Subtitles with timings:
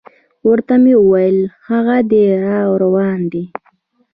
[0.47, 3.43] ورته مې وویل: هاغه دی را روان دی.